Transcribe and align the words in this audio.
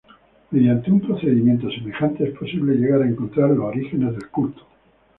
Mediante 0.49 0.89
un 0.91 0.99
procedimiento 1.01 1.69
semejante 1.69 2.27
es 2.27 2.35
posible 2.35 2.73
llegar 2.73 3.03
a 3.03 3.07
encontrar 3.07 3.51
los 3.51 3.59
orígenes 3.65 4.13
del 4.13 4.29
culto. 4.29 4.65